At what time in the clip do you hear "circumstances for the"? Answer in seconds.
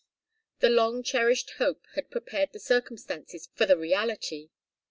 2.59-3.77